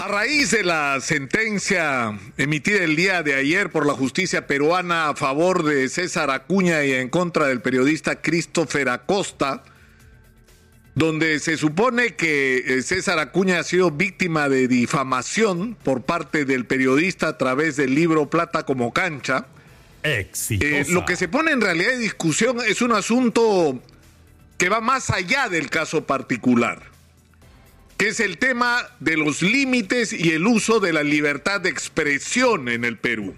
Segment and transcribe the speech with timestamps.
[0.00, 5.14] A raíz de la sentencia emitida el día de ayer por la justicia peruana a
[5.14, 9.62] favor de César Acuña y en contra del periodista Christopher Acosta,
[10.94, 16.64] donde se supone que eh, César Acuña ha sido víctima de difamación por parte del
[16.64, 19.48] periodista a través del libro Plata como cancha,
[20.02, 20.30] eh,
[20.88, 23.78] lo que se pone en realidad en discusión es un asunto
[24.56, 26.89] que va más allá del caso particular
[28.00, 32.70] que es el tema de los límites y el uso de la libertad de expresión
[32.70, 33.34] en el Perú.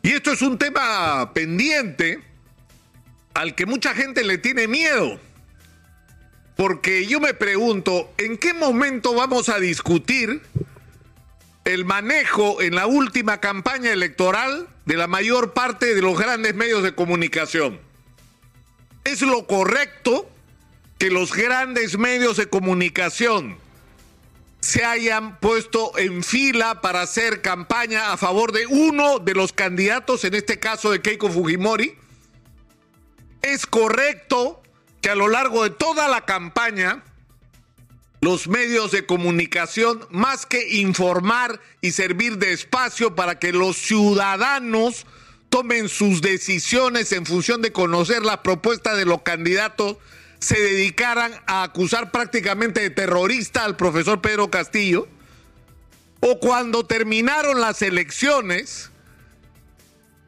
[0.00, 2.22] Y esto es un tema pendiente
[3.34, 5.20] al que mucha gente le tiene miedo.
[6.56, 10.40] Porque yo me pregunto, ¿en qué momento vamos a discutir
[11.66, 16.82] el manejo en la última campaña electoral de la mayor parte de los grandes medios
[16.82, 17.78] de comunicación?
[19.04, 20.32] ¿Es lo correcto
[21.02, 23.58] que los grandes medios de comunicación
[24.60, 30.24] se hayan puesto en fila para hacer campaña a favor de uno de los candidatos,
[30.24, 31.96] en este caso de Keiko Fujimori?
[33.42, 34.62] ¿Es correcto
[35.00, 37.02] que a lo largo de toda la campaña
[38.20, 45.04] los medios de comunicación, más que informar y servir de espacio para que los ciudadanos
[45.48, 49.96] tomen sus decisiones en función de conocer la propuesta de los candidatos,
[50.42, 55.06] se dedicaran a acusar prácticamente de terrorista al profesor Pedro Castillo,
[56.18, 58.90] o cuando terminaron las elecciones,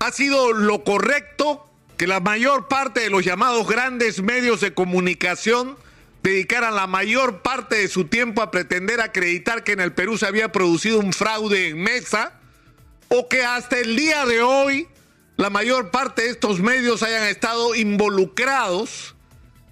[0.00, 5.76] ha sido lo correcto que la mayor parte de los llamados grandes medios de comunicación
[6.24, 10.26] dedicaran la mayor parte de su tiempo a pretender acreditar que en el Perú se
[10.26, 12.32] había producido un fraude en mesa,
[13.06, 14.88] o que hasta el día de hoy
[15.36, 19.14] la mayor parte de estos medios hayan estado involucrados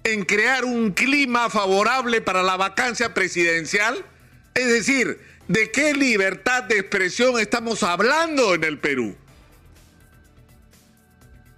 [0.03, 4.05] en crear un clima favorable para la vacancia presidencial?
[4.53, 9.15] Es decir, ¿de qué libertad de expresión estamos hablando en el Perú?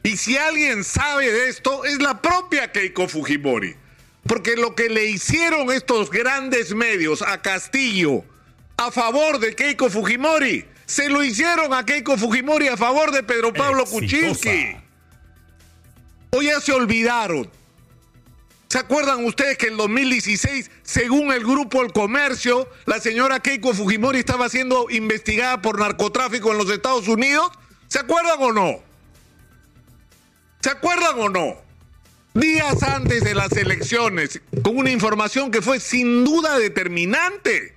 [0.03, 3.75] Y si alguien sabe de esto, es la propia Keiko Fujimori.
[4.27, 8.23] Porque lo que le hicieron estos grandes medios a Castillo
[8.77, 13.53] a favor de Keiko Fujimori, se lo hicieron a Keiko Fujimori a favor de Pedro
[13.53, 14.75] Pablo Kuczynski.
[16.31, 17.49] Hoy ya se olvidaron
[18.71, 24.19] ¿Se acuerdan ustedes que en 2016, según el grupo El Comercio, la señora Keiko Fujimori
[24.19, 27.51] estaba siendo investigada por narcotráfico en los Estados Unidos?
[27.89, 28.79] ¿Se acuerdan o no?
[30.61, 31.57] ¿Se acuerdan o no?
[32.33, 37.75] Días antes de las elecciones, con una información que fue sin duda determinante,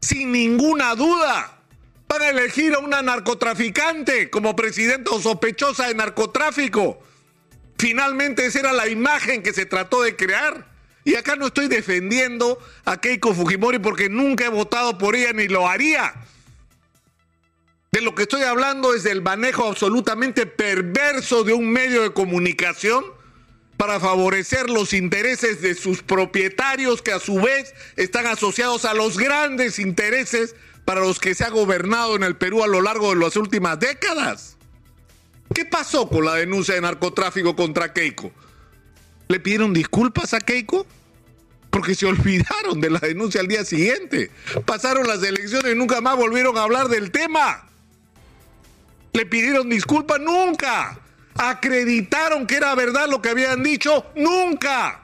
[0.00, 1.58] sin ninguna duda,
[2.06, 7.00] para elegir a una narcotraficante como presidenta o sospechosa de narcotráfico
[7.84, 10.66] Finalmente esa era la imagen que se trató de crear.
[11.04, 15.48] Y acá no estoy defendiendo a Keiko Fujimori porque nunca he votado por ella ni
[15.48, 16.14] lo haría.
[17.92, 23.04] De lo que estoy hablando es del manejo absolutamente perverso de un medio de comunicación
[23.76, 29.18] para favorecer los intereses de sus propietarios que a su vez están asociados a los
[29.18, 30.56] grandes intereses
[30.86, 33.78] para los que se ha gobernado en el Perú a lo largo de las últimas
[33.78, 34.53] décadas.
[35.54, 38.32] ¿Qué pasó con la denuncia de narcotráfico contra Keiko?
[39.28, 40.84] ¿Le pidieron disculpas a Keiko?
[41.70, 44.30] Porque se olvidaron de la denuncia al día siguiente.
[44.66, 47.68] Pasaron las elecciones y nunca más volvieron a hablar del tema.
[49.12, 50.20] ¿Le pidieron disculpas?
[50.20, 50.98] Nunca.
[51.36, 54.06] ¿Acreditaron que era verdad lo que habían dicho?
[54.16, 55.02] Nunca.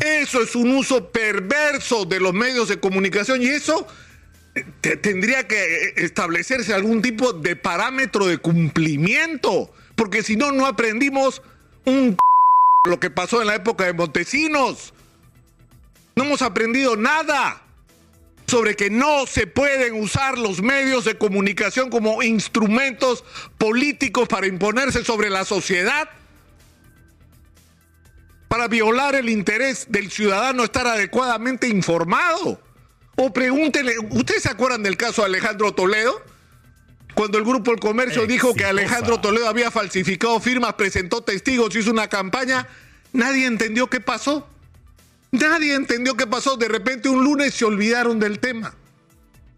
[0.00, 3.86] Eso es un uso perverso de los medios de comunicación y eso
[4.80, 11.42] tendría que establecerse algún tipo de parámetro de cumplimiento, porque si no, no aprendimos
[11.84, 12.16] un
[12.86, 14.94] lo que pasó en la época de Montesinos.
[16.14, 17.62] No hemos aprendido nada
[18.46, 23.24] sobre que no se pueden usar los medios de comunicación como instrumentos
[23.58, 26.08] políticos para imponerse sobre la sociedad,
[28.48, 32.60] para violar el interés del ciudadano estar adecuadamente informado.
[33.16, 36.22] O pregúntele, ¿ustedes se acuerdan del caso de Alejandro Toledo?
[37.14, 41.90] Cuando el Grupo El Comercio dijo que Alejandro Toledo había falsificado firmas, presentó testigos, hizo
[41.90, 42.68] una campaña,
[43.14, 44.46] nadie entendió qué pasó.
[45.30, 46.58] Nadie entendió qué pasó.
[46.58, 48.74] De repente un lunes se olvidaron del tema.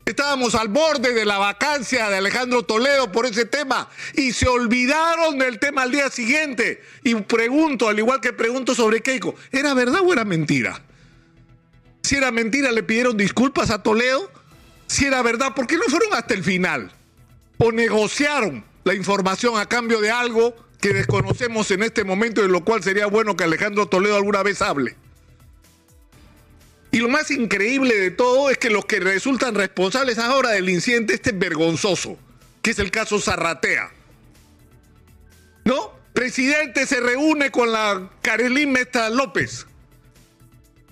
[0.05, 5.39] Estábamos al borde de la vacancia de Alejandro Toledo por ese tema y se olvidaron
[5.39, 6.81] del tema al día siguiente.
[7.03, 10.81] Y pregunto, al igual que pregunto sobre Keiko, ¿era verdad o era mentira?
[12.03, 14.31] Si era mentira, le pidieron disculpas a Toledo.
[14.87, 16.93] Si era verdad, ¿por qué no fueron hasta el final?
[17.59, 22.65] O negociaron la información a cambio de algo que desconocemos en este momento, de lo
[22.65, 24.97] cual sería bueno que Alejandro Toledo alguna vez hable.
[26.91, 31.15] Y lo más increíble de todo es que los que resultan responsables ahora del incidente
[31.15, 32.19] este vergonzoso,
[32.63, 33.91] que es el caso Zarratea.
[35.65, 35.99] ¿No?
[36.15, 39.67] Presidente se reúne con la Carolín Mesta López.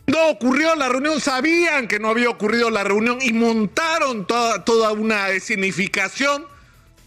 [0.07, 4.93] No ocurrió la reunión, sabían que no había ocurrido la reunión y montaron toda, toda
[4.93, 6.47] una escenificación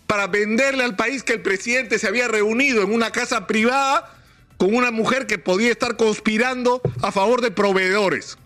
[0.06, 4.12] para venderle al país que el presidente se había reunido en una casa privada
[4.58, 8.38] con una mujer que podía estar conspirando a favor de proveedores.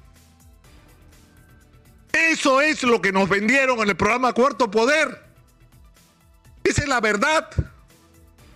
[2.11, 5.23] Eso es lo que nos vendieron en el programa Cuarto Poder.
[6.63, 7.49] Esa es la verdad.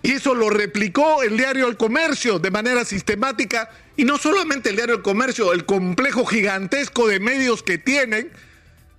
[0.02, 3.70] Y eso lo replicó el diario El Comercio de manera sistemática.
[3.96, 8.32] Y no solamente el diario El Comercio, el complejo gigantesco de medios que tienen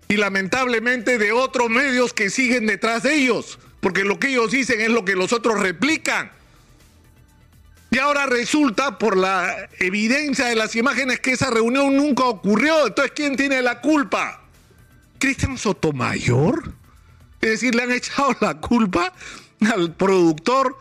[0.08, 3.58] y lamentablemente de otros medios que siguen detrás de ellos.
[3.80, 6.30] Porque lo que ellos dicen es lo que los otros replican.
[7.90, 12.86] Y ahora resulta, por la evidencia de las imágenes, que esa reunión nunca ocurrió.
[12.86, 14.42] Entonces, ¿quién tiene la culpa?
[15.18, 16.74] ¿Cristian Sotomayor?
[17.40, 19.12] Es decir, le han echado la culpa
[19.60, 20.78] al productor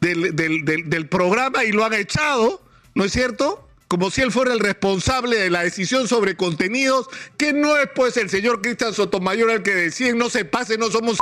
[0.00, 2.62] del, del, programa y lo han echado,
[2.94, 3.66] ¿no es cierto?
[3.88, 8.16] Como si él fuera el responsable de la decisión sobre contenidos, que no es pues
[8.16, 11.18] el señor Cristian Sotomayor el que decide, no se pase, no somos...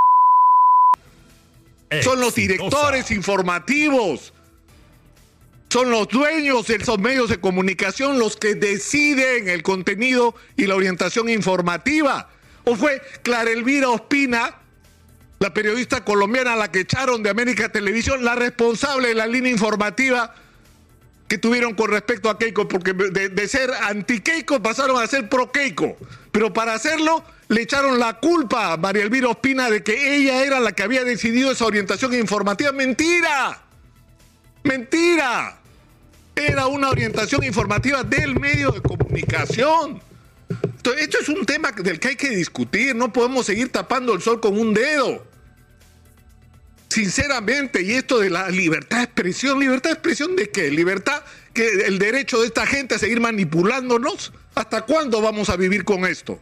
[2.03, 4.33] Son los directores informativos
[5.71, 10.75] son los dueños de esos medios de comunicación los que deciden el contenido y la
[10.75, 12.31] orientación informativa.
[12.65, 14.55] ¿O fue Clara Elvira Ospina,
[15.39, 20.35] la periodista colombiana la que echaron de América Televisión, la responsable de la línea informativa
[21.29, 22.67] que tuvieron con respecto a Keiko?
[22.67, 25.97] Porque de, ser anti-Keiko pasaron a ser pro-Keiko.
[26.33, 30.61] Pero para hacerlo le echaron la culpa a María Elvira Ospina de que ella era
[30.61, 32.73] la que había decidido esa orientación informativa.
[32.73, 33.63] ¡Mentira!
[34.65, 35.61] Mentira.
[36.35, 40.01] Era una orientación informativa del medio de comunicación.
[40.85, 42.95] Esto es un tema del que hay que discutir.
[42.95, 45.27] No podemos seguir tapando el sol con un dedo.
[46.89, 50.71] Sinceramente, y esto de la libertad de expresión, ¿libertad de expresión de qué?
[50.71, 51.23] ¿Libertad
[51.53, 54.33] que el derecho de esta gente a seguir manipulándonos?
[54.55, 56.41] ¿Hasta cuándo vamos a vivir con esto?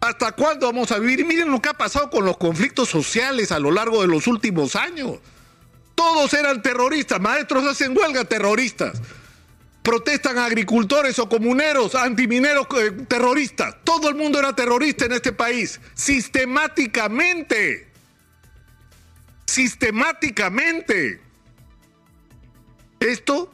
[0.00, 1.24] ¿Hasta cuándo vamos a vivir?
[1.26, 4.76] Miren lo que ha pasado con los conflictos sociales a lo largo de los últimos
[4.76, 5.18] años.
[5.94, 9.00] Todos eran terroristas, maestros hacen huelga terroristas.
[9.82, 13.76] Protestan agricultores o comuneros, antimineros eh, terroristas.
[13.82, 17.88] Todo el mundo era terrorista en este país, sistemáticamente.
[19.46, 21.20] Sistemáticamente.
[23.00, 23.52] Esto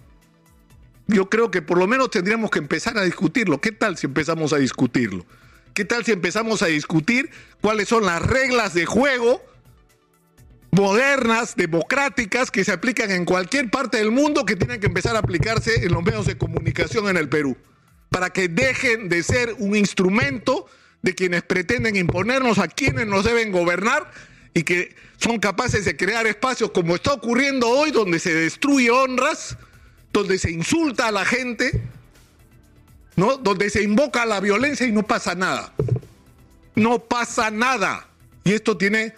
[1.09, 3.61] yo creo que por lo menos tendríamos que empezar a discutirlo.
[3.61, 5.25] ¿Qué tal si empezamos a discutirlo?
[5.73, 7.31] ¿Qué tal si empezamos a discutir
[7.63, 9.43] cuáles son las reglas de juego
[10.71, 15.21] modernas, democráticas, que se aplican en cualquier parte del mundo, que tienen que empezar a
[15.21, 17.57] aplicarse en los medios de comunicación en el Perú,
[18.11, 20.67] para que dejen de ser un instrumento
[21.03, 24.11] de quienes pretenden imponernos a quienes nos deben gobernar
[24.55, 29.57] y que son capaces de crear espacios como está ocurriendo hoy, donde se destruye honras,
[30.13, 31.83] donde se insulta a la gente,
[33.17, 33.37] ¿no?
[33.37, 35.73] Donde se invoca la violencia y no pasa nada.
[36.75, 38.09] No pasa nada.
[38.45, 39.15] Y esto tiene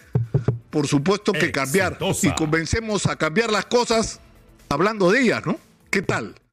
[0.71, 1.99] por supuesto que cambiar.
[2.23, 4.19] Y convencemos a cambiar las cosas
[4.69, 5.59] hablando de ellas, ¿no?
[5.91, 6.35] ¿Qué tal?